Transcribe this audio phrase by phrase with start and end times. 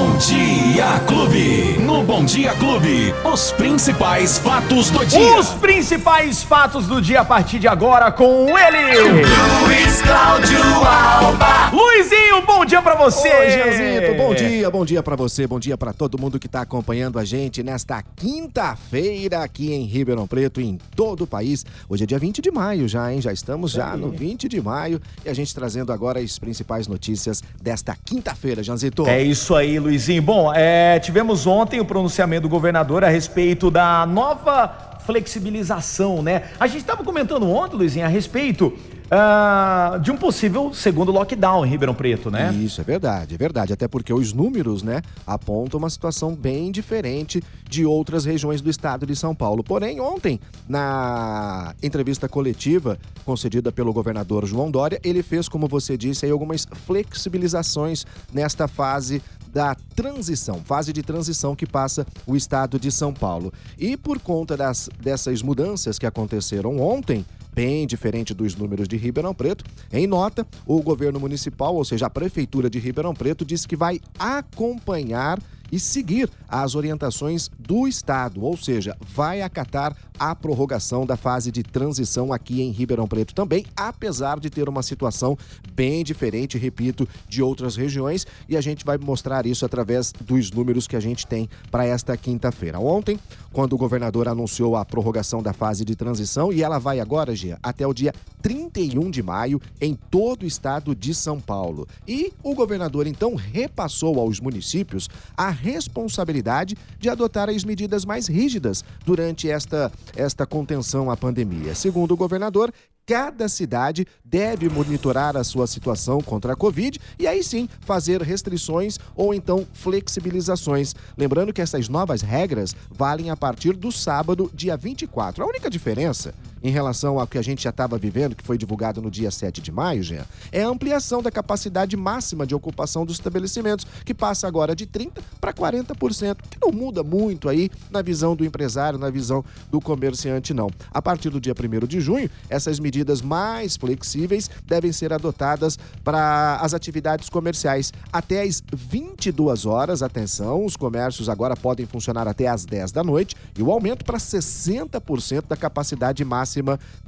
[0.00, 1.78] Bom Dia Clube.
[1.78, 5.38] No Bom Dia Clube, os principais fatos do dia.
[5.38, 9.20] Os principais fatos do dia a partir de agora com ele.
[9.62, 11.70] Luiz Cláudio Alba.
[11.70, 13.28] Luizinho, bom dia pra você.
[13.28, 16.62] Oi, Gianzito, bom dia, bom dia pra você, bom dia pra todo mundo que tá
[16.62, 21.66] acompanhando a gente nesta quinta-feira aqui em Ribeirão Preto e em todo o país.
[21.90, 23.20] Hoje é dia 20 de maio já, hein?
[23.20, 27.42] Já estamos já no 20 de maio e a gente trazendo agora as principais notícias
[27.62, 29.06] desta quinta-feira, Janzito.
[29.06, 30.22] É isso aí, Luizinho.
[30.22, 36.44] Bom, é, tivemos ontem o pronunciamento do governador a respeito da nova flexibilização, né?
[36.60, 38.72] A gente estava comentando ontem, Luizinho, a respeito
[39.10, 42.52] ah, de um possível segundo lockdown em Ribeirão Preto, né?
[42.54, 43.72] Isso é verdade, é verdade.
[43.72, 49.04] Até porque os números, né, apontam uma situação bem diferente de outras regiões do estado
[49.04, 49.64] de São Paulo.
[49.64, 56.24] Porém, ontem, na entrevista coletiva concedida pelo governador João Dória, ele fez, como você disse,
[56.24, 59.20] aí, algumas flexibilizações nesta fase
[59.52, 63.52] da transição, fase de transição que passa o estado de São Paulo.
[63.78, 69.34] E por conta das, dessas mudanças que aconteceram ontem, bem diferente dos números de Ribeirão
[69.34, 69.64] Preto.
[69.92, 74.00] Em nota, o governo municipal, ou seja, a prefeitura de Ribeirão Preto, disse que vai
[74.18, 75.38] acompanhar
[75.70, 81.62] e seguir as orientações do Estado, ou seja, vai acatar a prorrogação da fase de
[81.62, 85.36] transição aqui em Ribeirão Preto também, apesar de ter uma situação
[85.72, 90.86] bem diferente, repito, de outras regiões, e a gente vai mostrar isso através dos números
[90.86, 92.78] que a gente tem para esta quinta-feira.
[92.78, 93.18] Ontem,
[93.52, 97.58] quando o governador anunciou a prorrogação da fase de transição, e ela vai agora, Gia,
[97.62, 101.86] até o dia 31 de maio em todo o estado de São Paulo.
[102.06, 108.84] E o governador então repassou aos municípios a responsabilidade de adotar as medidas mais rígidas
[109.04, 111.74] durante esta, esta contenção à pandemia.
[111.74, 112.72] Segundo o governador,
[113.06, 118.98] cada cidade deve monitorar a sua situação contra a Covid e aí sim fazer restrições
[119.16, 120.94] ou então flexibilizações.
[121.16, 125.42] Lembrando que essas novas regras valem a partir do sábado, dia 24.
[125.42, 126.32] A única diferença
[126.62, 129.60] em relação ao que a gente já estava vivendo, que foi divulgado no dia 7
[129.60, 134.46] de maio, Jean, é a ampliação da capacidade máxima de ocupação dos estabelecimentos, que passa
[134.46, 139.10] agora de 30% para 40%, que não muda muito aí na visão do empresário, na
[139.10, 140.68] visão do comerciante, não.
[140.90, 146.56] A partir do dia 1 de junho, essas medidas mais flexíveis devem ser adotadas para
[146.56, 150.02] as atividades comerciais até às 22 horas.
[150.02, 154.18] Atenção, os comércios agora podem funcionar até às 10 da noite e o aumento para
[154.18, 156.49] 60% da capacidade máxima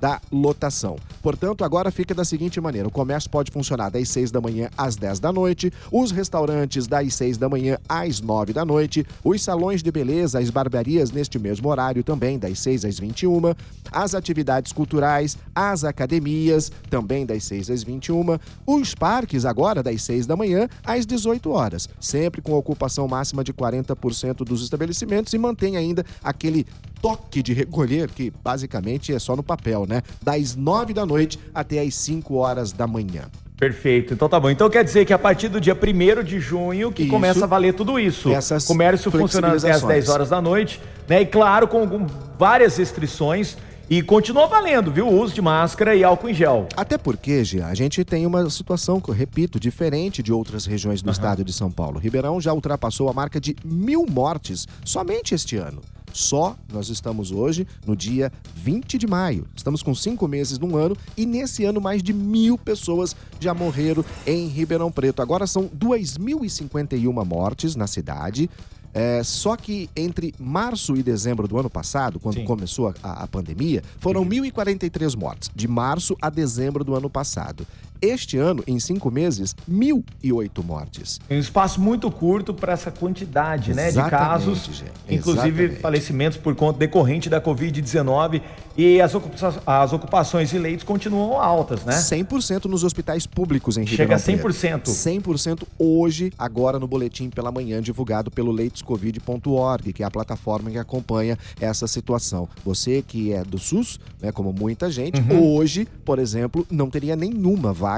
[0.00, 0.96] da lotação.
[1.22, 4.96] Portanto, agora fica da seguinte maneira: o comércio pode funcionar das 6 da manhã às
[4.96, 9.82] 10 da noite, os restaurantes das 6 da manhã às 9 da noite, os salões
[9.82, 13.54] de beleza, as barbearias neste mesmo horário também, das 6 às 21,
[13.90, 20.26] as atividades culturais, as academias, também das 6 às 21, os parques agora das 6
[20.26, 25.76] da manhã às 18 horas, sempre com ocupação máxima de 40% dos estabelecimentos e mantém
[25.76, 26.66] ainda aquele
[27.02, 30.00] toque de recolher, que basicamente é só no papel, né?
[30.22, 33.24] Das 9 da noite até as 5 horas da manhã.
[33.58, 34.50] Perfeito, então tá bom.
[34.50, 37.10] Então quer dizer que a partir do dia 1 de junho que Isso.
[37.10, 38.30] começa a valer tudo isso.
[38.32, 40.04] Essas Comércio funcionando até as flexibilizações.
[40.04, 41.22] 10 horas da noite, né?
[41.22, 42.06] E claro, com algum-
[42.38, 43.56] várias restrições.
[43.90, 45.06] E continua valendo, viu?
[45.06, 46.66] O uso de máscara e álcool em gel.
[46.74, 51.02] Até porque, Gia, a gente tem uma situação, que eu repito, diferente de outras regiões
[51.02, 51.98] do estado de São Paulo.
[51.98, 55.82] Ribeirão já ultrapassou a marca de mil mortes somente este ano.
[56.12, 59.46] Só nós estamos hoje no dia 20 de maio.
[59.56, 64.04] Estamos com cinco meses num ano e nesse ano mais de mil pessoas já morreram
[64.26, 65.22] em Ribeirão Preto.
[65.22, 68.48] Agora são 2.051 mortes na cidade.
[68.94, 72.44] É, só que entre março e dezembro do ano passado, quando Sim.
[72.44, 77.66] começou a, a- a pandemia, foram 1.043 mortes, de março a dezembro do ano passado.
[78.04, 81.20] Este ano, em cinco meses, 1.008 mortes.
[81.30, 84.90] Um espaço muito curto para essa quantidade, né, de casos, gente.
[85.08, 85.80] inclusive Exatamente.
[85.80, 88.42] falecimentos por conta decorrente da Covid-19
[88.76, 91.92] e as, ocupa- as ocupações de leitos continuam altas, né?
[91.94, 94.90] 100% nos hospitais públicos em Chega Ribeirão a Preto.
[94.90, 95.62] 100%.
[95.62, 100.78] 100% hoje, agora no boletim pela manhã, divulgado pelo leitoscovid.org, que é a plataforma que
[100.78, 102.48] acompanha essa situação.
[102.64, 105.54] Você que é do SUS, né, como muita gente, Uhum.
[105.56, 107.91] hoje, por exemplo, não teria nenhuma vaga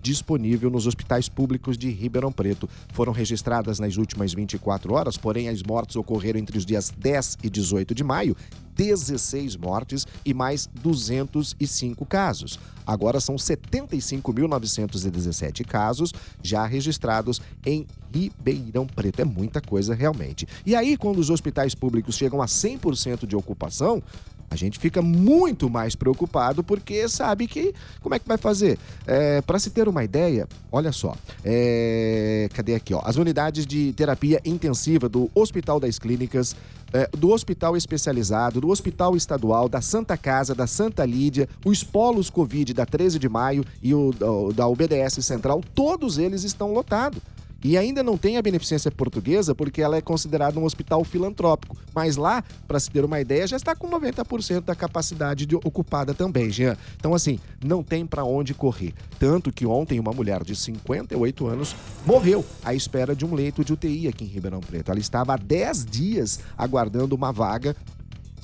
[0.00, 2.68] disponível nos hospitais públicos de Ribeirão Preto.
[2.92, 7.50] Foram registradas nas últimas 24 horas, porém as mortes ocorreram entre os dias 10 e
[7.50, 8.36] 18 de maio.
[8.74, 12.58] 16 mortes e mais 205 casos.
[12.86, 19.20] Agora são 75.917 casos já registrados em Ribeirão Preto.
[19.20, 20.48] É muita coisa realmente.
[20.64, 24.02] E aí, quando os hospitais públicos chegam a 100% de ocupação,
[24.50, 28.78] A gente fica muito mais preocupado porque sabe que como é que vai fazer.
[29.06, 32.92] É, Para se ter uma ideia, olha só, é, cadê aqui?
[32.92, 36.56] Ó, as unidades de terapia intensiva do Hospital das Clínicas,
[36.92, 42.28] é, do Hospital Especializado, do Hospital Estadual, da Santa Casa, da Santa Lídia, os polos
[42.28, 44.12] Covid da 13 de maio e o
[44.52, 47.20] da UBDS Central, todos eles estão lotados.
[47.62, 51.76] E ainda não tem a beneficência portuguesa porque ela é considerada um hospital filantrópico.
[51.94, 56.14] Mas lá, para se ter uma ideia, já está com 90% da capacidade de- ocupada
[56.14, 56.76] também, Jean.
[56.96, 58.94] Então, assim, não tem para onde correr.
[59.18, 61.76] Tanto que ontem uma mulher de 58 anos
[62.06, 64.90] morreu à espera de um leito de UTI aqui em Ribeirão Preto.
[64.90, 67.76] Ela estava há 10 dias aguardando uma vaga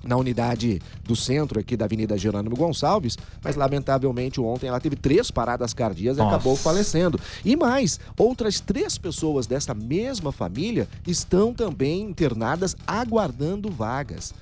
[0.05, 5.31] na unidade do centro aqui da Avenida Jerônimo Gonçalves, mas lamentavelmente ontem ela teve três
[5.31, 6.37] paradas cardíacas e Nossa.
[6.37, 7.21] acabou falecendo.
[7.45, 14.35] E mais, outras três pessoas dessa mesma família estão também internadas aguardando vagas.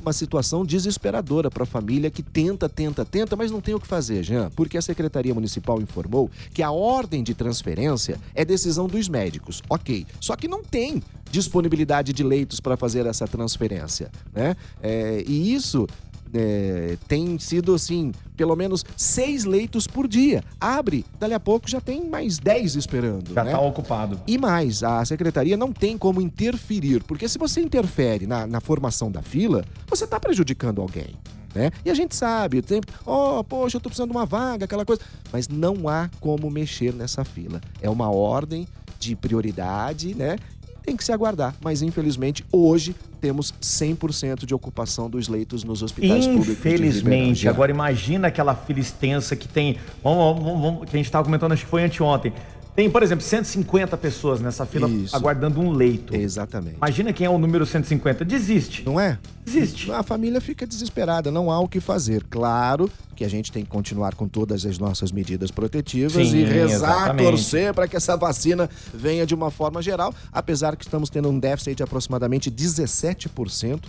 [0.00, 3.86] Uma situação desesperadora para a família que tenta, tenta, tenta, mas não tem o que
[3.86, 9.08] fazer, Jean, porque a Secretaria Municipal informou que a ordem de transferência é decisão dos
[9.08, 9.62] médicos.
[9.68, 14.56] Ok, só que não tem disponibilidade de leitos para fazer essa transferência, né?
[14.82, 15.86] É, e isso
[16.34, 20.42] é, tem sido assim, pelo menos seis leitos por dia.
[20.60, 23.34] Abre, dali a pouco já tem mais dez esperando.
[23.34, 23.52] Já né?
[23.52, 24.20] tá ocupado.
[24.26, 29.10] E mais, a secretaria não tem como interferir, porque se você interfere na, na formação
[29.10, 31.16] da fila, você está prejudicando alguém.
[31.54, 31.70] Né?
[31.84, 35.02] E a gente sabe, tem, oh, poxa, eu tô precisando de uma vaga, aquela coisa.
[35.32, 37.60] Mas não há como mexer nessa fila.
[37.80, 38.66] É uma ordem
[38.98, 40.36] de prioridade, né?
[40.84, 41.54] Tem que se aguardar.
[41.60, 46.48] Mas infelizmente, hoje temos 100% de ocupação dos leitos nos hospitais públicos.
[46.48, 47.48] Infelizmente.
[47.48, 49.78] Agora imagina aquela fila extensa que tem.
[50.02, 52.32] Vamos, vamos, vamos, que a gente estava comentando, acho que foi anteontem.
[52.74, 55.14] Tem, por exemplo, 150 pessoas nessa fila Isso.
[55.14, 56.14] aguardando um leito.
[56.14, 56.76] Exatamente.
[56.76, 58.24] Imagina quem é o número 150.
[58.24, 58.84] Desiste.
[58.84, 59.18] Não é?
[59.44, 59.90] Desiste.
[59.90, 62.24] A família fica desesperada, não há o que fazer.
[62.30, 66.44] Claro que a gente tem que continuar com todas as nossas medidas protetivas Sim, e
[66.44, 67.26] rezar, exatamente.
[67.28, 71.38] torcer para que essa vacina venha de uma forma geral, apesar que estamos tendo um
[71.38, 73.80] déficit de aproximadamente 17%.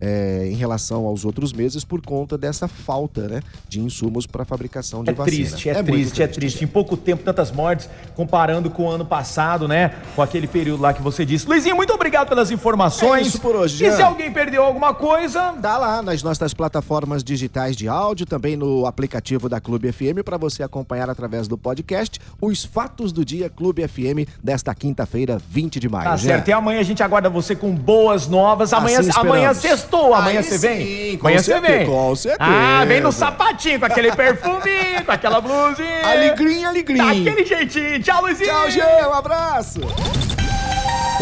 [0.00, 5.02] É, em relação aos outros meses por conta dessa falta né, de insumos para fabricação
[5.02, 5.36] de É vacina.
[5.48, 6.64] triste, é, muito triste, é triste.
[6.64, 9.94] Em pouco tempo, tantas mortes, comparando com o ano passado, né?
[10.14, 11.46] Com aquele período lá que você disse.
[11.48, 13.26] Luizinho, muito obrigado pelas informações.
[13.26, 13.96] É isso por hoje, E Jean.
[13.96, 18.86] se alguém perdeu alguma coisa, Tá lá nas nossas plataformas digitais de áudio, também no
[18.86, 23.86] aplicativo da Clube FM, para você acompanhar através do podcast os fatos do dia Clube
[23.86, 26.04] FM desta quinta-feira, 20 de maio.
[26.10, 26.48] Tá certo.
[26.48, 28.72] E amanhã a gente aguarda você com boas novas.
[28.72, 29.85] Amanhã, Assim amanhã esperamos.
[29.86, 30.14] Sextou.
[30.14, 30.86] Amanhã você vem?
[30.86, 31.86] sim, com amanhã você vem.
[31.86, 32.50] com certeza.
[32.50, 36.06] Ah, vem no sapatinho, com aquele perfuminho, com aquela blusinha.
[36.06, 37.04] Alegria, alegria.
[37.04, 38.02] Daquele jeitinho.
[38.02, 38.50] Tchau, Luizinho.
[38.50, 39.80] Tchau, Jean, um abraço.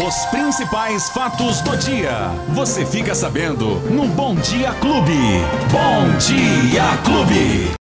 [0.05, 2.29] Os principais fatos do dia.
[2.49, 5.13] Você fica sabendo no Bom Dia Clube.
[5.71, 7.71] Bom Dia Clube.